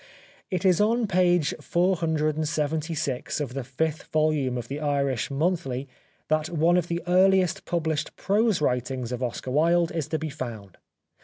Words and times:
'It 0.49 0.65
is 0.65 0.81
on 0.81 1.05
page 1.05 1.53
476 1.61 3.39
of 3.39 3.53
the 3.53 3.63
fifth 3.63 4.05
volume 4.05 4.57
of 4.57 4.67
The 4.67 4.79
Irish 4.79 5.29
Monthly 5.29 5.87
that 6.27 6.49
one 6.49 6.75
of 6.75 6.87
the 6.87 7.03
earliest 7.05 7.65
published 7.65 8.15
prose 8.15 8.61
writings 8.61 9.11
of 9.11 9.21
Oscar 9.21 9.51
Wilde 9.51 9.91
is 9.91 10.07
to 10.07 10.17
be 10.17 10.31
found. 10.31 10.79